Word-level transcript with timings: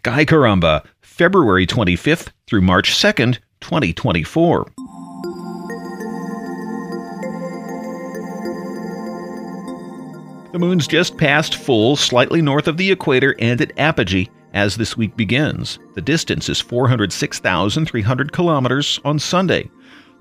Sky 0.00 0.24
Caramba, 0.24 0.82
February 1.02 1.66
25th 1.66 2.28
through 2.46 2.62
March 2.62 2.92
2nd, 2.94 3.36
2024. 3.60 4.72
The 10.52 10.58
moon's 10.58 10.86
just 10.86 11.18
past 11.18 11.54
full, 11.56 11.96
slightly 11.96 12.40
north 12.40 12.66
of 12.66 12.78
the 12.78 12.90
equator 12.90 13.36
and 13.38 13.60
at 13.60 13.78
apogee 13.78 14.30
as 14.54 14.78
this 14.78 14.96
week 14.96 15.14
begins. 15.18 15.78
The 15.94 16.00
distance 16.00 16.48
is 16.48 16.62
406,300 16.62 18.32
kilometers 18.32 19.00
on 19.04 19.18
Sunday. 19.18 19.70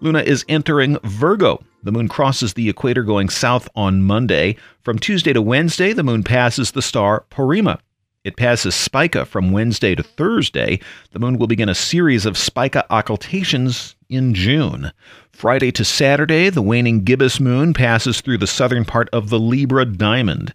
Luna 0.01 0.23
is 0.23 0.43
entering 0.49 0.97
Virgo. 1.05 1.63
The 1.83 1.93
moon 1.93 2.09
crosses 2.09 2.53
the 2.53 2.67
equator 2.67 3.03
going 3.03 3.29
south 3.29 3.69
on 3.77 4.01
Monday. 4.01 4.57
From 4.81 4.99
Tuesday 4.99 5.31
to 5.31 5.41
Wednesday, 5.41 5.93
the 5.93 6.03
moon 6.03 6.23
passes 6.23 6.71
the 6.71 6.81
star 6.81 7.23
Porrima. 7.31 7.79
It 8.25 8.35
passes 8.35 8.75
Spica 8.75 9.25
from 9.25 9.53
Wednesday 9.53 9.95
to 9.95 10.03
Thursday. 10.03 10.81
The 11.11 11.19
moon 11.19 11.37
will 11.37 11.47
begin 11.47 11.69
a 11.69 11.75
series 11.75 12.25
of 12.25 12.37
Spica 12.37 12.85
occultations 12.89 13.95
in 14.09 14.33
June. 14.33 14.91
Friday 15.31 15.71
to 15.71 15.85
Saturday, 15.85 16.49
the 16.49 16.61
waning 16.61 17.05
gibbous 17.05 17.39
moon 17.39 17.73
passes 17.73 18.19
through 18.19 18.39
the 18.39 18.45
southern 18.45 18.83
part 18.83 19.07
of 19.13 19.29
the 19.29 19.39
Libra 19.39 19.85
diamond. 19.85 20.53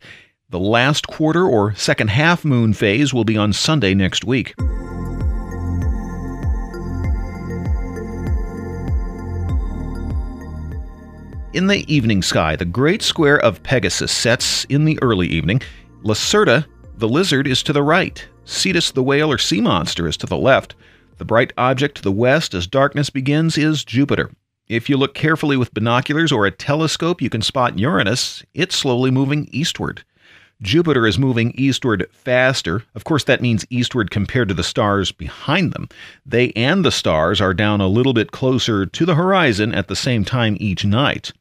The 0.51 0.61
last 0.61 1.07
quarter 1.07 1.49
or 1.49 1.75
second 1.75 2.09
half 2.09 2.45
moon 2.45 2.75
phase 2.75 3.15
will 3.15 3.25
be 3.25 3.39
on 3.39 3.55
Sunday 3.55 3.95
next 3.95 4.27
week. 4.27 4.55
In 11.55 11.69
the 11.69 11.83
evening 11.89 12.21
sky, 12.21 12.57
the 12.57 12.67
great 12.67 13.01
square 13.01 13.41
of 13.41 13.63
Pegasus 13.63 14.13
sets 14.13 14.67
in 14.67 14.85
the 14.85 14.99
early 15.01 15.29
evening. 15.29 15.63
Lacerta, 16.05 16.67
the 16.97 17.09
lizard, 17.09 17.47
is 17.47 17.63
to 17.65 17.73
the 17.73 17.83
right. 17.83 18.27
Cetus, 18.45 18.91
the 18.91 19.03
whale 19.03 19.31
or 19.31 19.39
sea 19.39 19.61
monster, 19.61 20.07
is 20.07 20.17
to 20.19 20.27
the 20.27 20.37
left. 20.37 20.75
The 21.19 21.25
bright 21.25 21.53
object 21.57 21.97
to 21.97 22.03
the 22.03 22.13
west 22.13 22.55
as 22.55 22.67
darkness 22.67 23.11
begins 23.11 23.57
is 23.57 23.85
Jupiter. 23.85 24.31
If 24.69 24.89
you 24.89 24.97
look 24.97 25.15
carefully 25.15 25.57
with 25.57 25.75
binoculars 25.75 26.33
or 26.33 26.47
a 26.47 26.51
telescope, 26.51 27.21
you 27.21 27.31
can 27.31 27.43
spot 27.43 27.79
Uranus. 27.79 28.43
It's 28.55 28.75
slowly 28.75 29.11
moving 29.11 29.49
eastward. 29.53 30.05
Jupiter 30.63 31.07
is 31.07 31.19
moving 31.19 31.53
eastward 31.57 32.07
faster. 32.13 32.85
Of 32.95 33.05
course, 33.05 33.25
that 33.25 33.43
means 33.43 33.67
eastward 33.69 34.11
compared 34.11 34.49
to 34.49 34.55
the 34.55 34.63
stars 34.63 35.13
behind 35.13 35.73
them. 35.73 35.89
They 36.25 36.53
and 36.53 36.85
the 36.85 36.93
stars 36.93 37.41
are 37.41 37.53
down 37.53 37.81
a 37.81 37.89
little 37.89 38.15
bit 38.15 38.31
closer 38.31 38.87
to 38.87 39.05
the 39.05 39.17
horizon 39.17 39.75
at 39.75 39.89
the 39.89 39.97
same 39.97 40.25
time 40.25 40.57
each 40.61 40.85
night. 40.85 41.33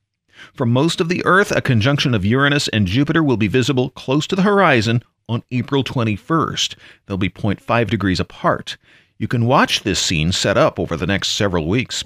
From 0.54 0.73
most 0.73 1.00
of 1.00 1.08
the 1.08 1.23
Earth, 1.26 1.52
a 1.52 1.62
conjunction 1.62 2.14
of 2.14 2.26
Uranus 2.26 2.67
and 2.70 2.86
Jupiter 2.86 3.23
will 3.23 3.38
be 3.38 3.48
visible 3.48 3.92
close 3.92 4.28
to 4.28 4.36
the 4.36 4.42
horizon 4.42 5.02
on 5.30 5.44
April 5.52 5.84
21st. 5.84 6.76
They'll 7.06 7.18
be 7.18 7.30
0.5 7.30 7.90
degrees 7.90 8.20
apart. 8.20 8.78
You 9.18 9.28
can 9.28 9.46
watch 9.46 9.84
this 9.84 10.00
scene 10.00 10.32
set 10.32 10.58
up 10.58 10.80
over 10.80 10.98
the 10.98 11.08
next 11.08 11.30
several 11.30 11.68
weeks. 11.68 12.04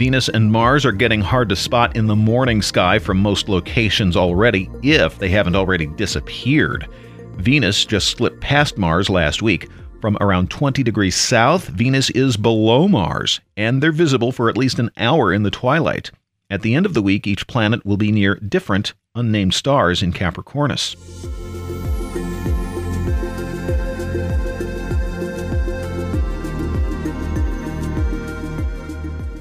Venus 0.00 0.30
and 0.30 0.50
Mars 0.50 0.86
are 0.86 0.92
getting 0.92 1.20
hard 1.20 1.50
to 1.50 1.56
spot 1.56 1.94
in 1.94 2.06
the 2.06 2.16
morning 2.16 2.62
sky 2.62 2.98
from 2.98 3.20
most 3.20 3.50
locations 3.50 4.16
already, 4.16 4.70
if 4.82 5.18
they 5.18 5.28
haven't 5.28 5.56
already 5.56 5.86
disappeared. 5.86 6.88
Venus 7.36 7.84
just 7.84 8.08
slipped 8.08 8.40
past 8.40 8.78
Mars 8.78 9.10
last 9.10 9.42
week. 9.42 9.68
From 10.00 10.16
around 10.22 10.50
20 10.50 10.82
degrees 10.82 11.14
south, 11.14 11.68
Venus 11.68 12.08
is 12.10 12.38
below 12.38 12.88
Mars, 12.88 13.40
and 13.58 13.82
they're 13.82 13.92
visible 13.92 14.32
for 14.32 14.48
at 14.48 14.56
least 14.56 14.78
an 14.78 14.90
hour 14.96 15.34
in 15.34 15.42
the 15.42 15.50
twilight. 15.50 16.10
At 16.50 16.62
the 16.62 16.74
end 16.74 16.84
of 16.84 16.94
the 16.94 17.02
week, 17.02 17.28
each 17.28 17.46
planet 17.46 17.86
will 17.86 17.96
be 17.96 18.10
near 18.10 18.34
different 18.34 18.94
unnamed 19.14 19.54
stars 19.54 20.02
in 20.02 20.12
Capricornus. 20.12 20.96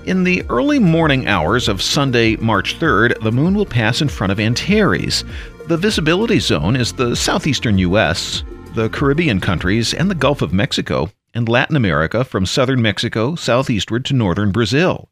In 0.05 0.23
the 0.23 0.43
early 0.49 0.79
morning 0.79 1.27
hours 1.27 1.67
of 1.67 1.81
Sunday, 1.81 2.35
March 2.35 2.79
3rd, 2.79 3.21
the 3.21 3.31
moon 3.31 3.55
will 3.55 3.65
pass 3.65 4.01
in 4.01 4.07
front 4.07 4.31
of 4.31 4.39
Antares. 4.39 5.23
The 5.67 5.77
visibility 5.77 6.39
zone 6.39 6.75
is 6.75 6.93
the 6.93 7.15
southeastern 7.15 7.79
U.S., 7.79 8.43
the 8.75 8.89
Caribbean 8.89 9.39
countries, 9.39 9.93
and 9.93 10.09
the 10.09 10.15
Gulf 10.15 10.43
of 10.43 10.53
Mexico, 10.53 11.09
and 11.33 11.49
Latin 11.49 11.75
America 11.75 12.23
from 12.23 12.45
southern 12.45 12.81
Mexico 12.81 13.35
southeastward 13.35 14.05
to 14.05 14.13
northern 14.13 14.51
Brazil. 14.51 15.09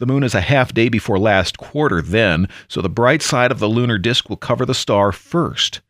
The 0.00 0.06
moon 0.06 0.22
is 0.22 0.34
a 0.34 0.40
half 0.40 0.72
day 0.72 0.88
before 0.88 1.18
last 1.18 1.58
quarter 1.58 2.00
then, 2.00 2.48
so 2.68 2.80
the 2.80 2.88
bright 2.88 3.20
side 3.20 3.52
of 3.52 3.58
the 3.58 3.68
lunar 3.68 3.98
disk 3.98 4.30
will 4.30 4.38
cover 4.38 4.64
the 4.64 4.72
star 4.72 5.12
first. 5.12 5.82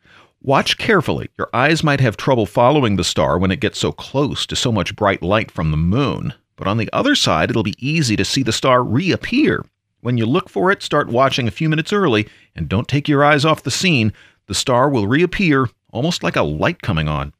Watch 0.42 0.78
carefully. 0.78 1.30
Your 1.38 1.48
eyes 1.54 1.84
might 1.84 2.00
have 2.00 2.16
trouble 2.16 2.44
following 2.44 2.96
the 2.96 3.04
star 3.04 3.38
when 3.38 3.52
it 3.52 3.60
gets 3.60 3.78
so 3.78 3.92
close 3.92 4.46
to 4.46 4.56
so 4.56 4.72
much 4.72 4.96
bright 4.96 5.22
light 5.22 5.48
from 5.52 5.70
the 5.70 5.76
moon. 5.76 6.34
But 6.56 6.66
on 6.66 6.76
the 6.76 6.90
other 6.92 7.14
side, 7.14 7.50
it'll 7.50 7.62
be 7.62 7.76
easy 7.78 8.16
to 8.16 8.24
see 8.24 8.42
the 8.42 8.50
star 8.50 8.82
reappear. 8.82 9.64
When 10.00 10.18
you 10.18 10.26
look 10.26 10.48
for 10.48 10.72
it, 10.72 10.82
start 10.82 11.06
watching 11.06 11.46
a 11.46 11.52
few 11.52 11.68
minutes 11.68 11.92
early 11.92 12.28
and 12.56 12.68
don't 12.68 12.88
take 12.88 13.06
your 13.06 13.22
eyes 13.22 13.44
off 13.44 13.62
the 13.62 13.70
scene. 13.70 14.12
The 14.48 14.54
star 14.54 14.90
will 14.90 15.06
reappear 15.06 15.68
almost 15.92 16.24
like 16.24 16.34
a 16.34 16.42
light 16.42 16.82
coming 16.82 17.06
on. 17.06 17.32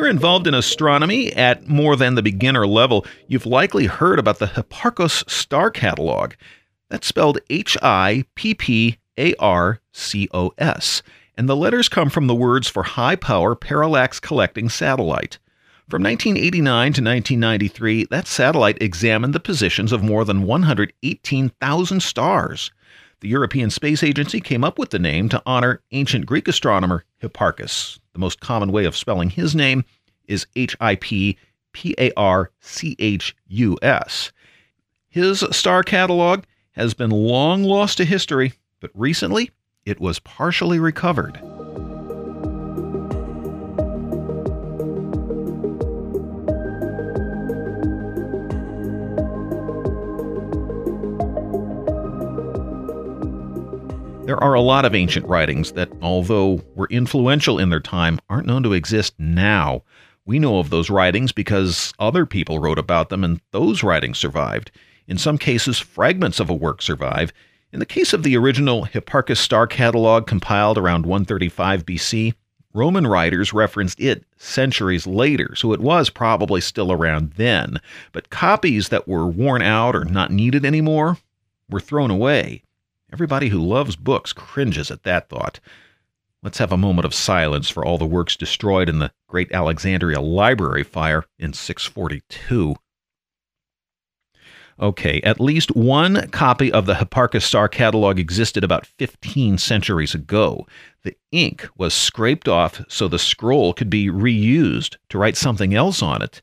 You're 0.00 0.08
involved 0.08 0.46
in 0.46 0.54
astronomy 0.54 1.30
at 1.34 1.68
more 1.68 1.94
than 1.94 2.14
the 2.14 2.22
beginner 2.22 2.66
level, 2.66 3.04
you've 3.28 3.44
likely 3.44 3.84
heard 3.84 4.18
about 4.18 4.38
the 4.38 4.46
Hipparcos 4.46 5.28
Star 5.28 5.70
Catalog. 5.70 6.32
That's 6.88 7.06
spelled 7.06 7.38
H 7.50 7.76
I 7.82 8.24
P 8.34 8.54
P 8.54 8.96
A 9.18 9.34
R 9.34 9.82
C 9.92 10.26
O 10.32 10.52
S, 10.56 11.02
and 11.36 11.50
the 11.50 11.56
letters 11.56 11.90
come 11.90 12.08
from 12.08 12.28
the 12.28 12.34
words 12.34 12.66
for 12.66 12.82
high 12.82 13.14
power 13.14 13.54
parallax 13.54 14.18
collecting 14.18 14.70
satellite. 14.70 15.38
From 15.90 16.02
1989 16.02 16.64
to 16.94 17.02
1993, 17.02 18.06
that 18.06 18.26
satellite 18.26 18.80
examined 18.80 19.34
the 19.34 19.38
positions 19.38 19.92
of 19.92 20.02
more 20.02 20.24
than 20.24 20.44
118,000 20.44 22.02
stars. 22.02 22.70
The 23.20 23.28
European 23.28 23.68
Space 23.68 24.02
Agency 24.02 24.40
came 24.40 24.64
up 24.64 24.78
with 24.78 24.90
the 24.90 24.98
name 24.98 25.28
to 25.28 25.42
honor 25.44 25.82
ancient 25.92 26.24
Greek 26.24 26.48
astronomer 26.48 27.04
Hipparchus. 27.22 27.98
The 28.14 28.18
most 28.18 28.40
common 28.40 28.72
way 28.72 28.86
of 28.86 28.96
spelling 28.96 29.28
his 29.28 29.54
name 29.54 29.84
is 30.26 30.46
H 30.56 30.74
I 30.80 30.94
P 30.96 31.36
P 31.72 31.94
A 31.98 32.12
R 32.16 32.50
C 32.60 32.96
H 32.98 33.36
U 33.48 33.76
S. 33.82 34.32
His 35.10 35.44
star 35.50 35.82
catalog 35.82 36.44
has 36.72 36.94
been 36.94 37.10
long 37.10 37.62
lost 37.62 37.98
to 37.98 38.06
history, 38.06 38.54
but 38.80 38.90
recently 38.94 39.50
it 39.84 40.00
was 40.00 40.18
partially 40.20 40.78
recovered. 40.78 41.38
There 54.30 54.44
are 54.44 54.54
a 54.54 54.60
lot 54.60 54.84
of 54.84 54.94
ancient 54.94 55.26
writings 55.26 55.72
that, 55.72 55.90
although 56.00 56.62
were 56.76 56.86
influential 56.88 57.58
in 57.58 57.70
their 57.70 57.80
time, 57.80 58.20
aren't 58.28 58.46
known 58.46 58.62
to 58.62 58.74
exist 58.74 59.12
now. 59.18 59.82
We 60.24 60.38
know 60.38 60.60
of 60.60 60.70
those 60.70 60.88
writings 60.88 61.32
because 61.32 61.92
other 61.98 62.24
people 62.24 62.60
wrote 62.60 62.78
about 62.78 63.08
them 63.08 63.24
and 63.24 63.40
those 63.50 63.82
writings 63.82 64.18
survived. 64.18 64.70
In 65.08 65.18
some 65.18 65.36
cases, 65.36 65.80
fragments 65.80 66.38
of 66.38 66.48
a 66.48 66.54
work 66.54 66.80
survive. 66.80 67.32
In 67.72 67.80
the 67.80 67.84
case 67.84 68.12
of 68.12 68.22
the 68.22 68.36
original 68.36 68.84
Hipparchus 68.84 69.38
star 69.38 69.66
catalog 69.66 70.28
compiled 70.28 70.78
around 70.78 71.06
135 71.06 71.84
BC, 71.84 72.34
Roman 72.72 73.08
writers 73.08 73.52
referenced 73.52 73.98
it 73.98 74.24
centuries 74.36 75.08
later, 75.08 75.56
so 75.56 75.72
it 75.72 75.80
was 75.80 76.08
probably 76.08 76.60
still 76.60 76.92
around 76.92 77.32
then. 77.32 77.80
But 78.12 78.30
copies 78.30 78.90
that 78.90 79.08
were 79.08 79.26
worn 79.26 79.60
out 79.60 79.96
or 79.96 80.04
not 80.04 80.30
needed 80.30 80.64
anymore 80.64 81.18
were 81.68 81.80
thrown 81.80 82.12
away. 82.12 82.62
Everybody 83.12 83.48
who 83.48 83.58
loves 83.58 83.96
books 83.96 84.32
cringes 84.32 84.90
at 84.90 85.02
that 85.02 85.28
thought. 85.28 85.58
Let's 86.42 86.58
have 86.58 86.72
a 86.72 86.76
moment 86.76 87.04
of 87.04 87.12
silence 87.12 87.68
for 87.68 87.84
all 87.84 87.98
the 87.98 88.06
works 88.06 88.36
destroyed 88.36 88.88
in 88.88 88.98
the 88.98 89.12
Great 89.28 89.52
Alexandria 89.52 90.20
Library 90.20 90.84
fire 90.84 91.24
in 91.38 91.52
642. 91.52 92.76
Okay, 94.80 95.20
at 95.22 95.40
least 95.40 95.76
one 95.76 96.30
copy 96.30 96.72
of 96.72 96.86
the 96.86 96.94
Hipparchus 96.94 97.44
Star 97.44 97.68
catalog 97.68 98.18
existed 98.18 98.64
about 98.64 98.86
15 98.86 99.58
centuries 99.58 100.14
ago. 100.14 100.66
The 101.02 101.16
ink 101.32 101.68
was 101.76 101.92
scraped 101.92 102.48
off 102.48 102.82
so 102.88 103.06
the 103.06 103.18
scroll 103.18 103.74
could 103.74 103.90
be 103.90 104.08
reused 104.08 104.96
to 105.10 105.18
write 105.18 105.36
something 105.36 105.74
else 105.74 106.00
on 106.00 106.22
it. 106.22 106.40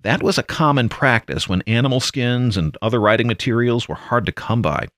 That 0.00 0.22
was 0.22 0.38
a 0.38 0.42
common 0.42 0.88
practice 0.88 1.48
when 1.48 1.62
animal 1.62 2.00
skins 2.00 2.56
and 2.56 2.76
other 2.82 3.00
writing 3.00 3.28
materials 3.28 3.88
were 3.88 3.94
hard 3.94 4.26
to 4.26 4.32
come 4.32 4.62
by. 4.62 4.88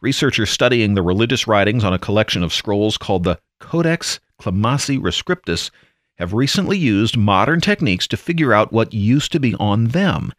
Researchers 0.00 0.50
studying 0.50 0.94
the 0.94 1.02
religious 1.02 1.46
writings 1.46 1.84
on 1.84 1.92
a 1.92 1.98
collection 1.98 2.42
of 2.42 2.52
scrolls 2.52 2.96
called 2.96 3.24
the 3.24 3.38
Codex 3.60 4.20
Climaci 4.40 4.98
Rescriptus 4.98 5.70
have 6.18 6.32
recently 6.32 6.78
used 6.78 7.16
modern 7.16 7.60
techniques 7.60 8.06
to 8.08 8.16
figure 8.16 8.52
out 8.52 8.72
what 8.72 8.94
used 8.94 9.32
to 9.32 9.40
be 9.40 9.54
on 9.56 9.88
them, 9.88 10.32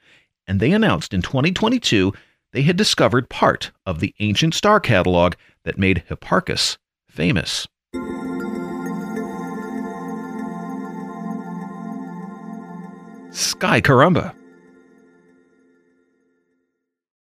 and 0.48 0.60
they 0.60 0.72
announced 0.72 1.14
in 1.14 1.22
2022 1.22 2.14
they 2.54 2.62
had 2.64 2.78
discovered 2.78 3.30
part 3.30 3.72
of 3.86 4.00
the 4.00 4.16
ancient 4.20 4.54
star 4.54 4.80
catalog 4.80 5.34
that 5.64 5.78
made 5.78 6.04
Hipparchus 6.10 6.78
famous. 7.10 7.68
Sky 13.32 13.82
Caramba! 13.82 14.34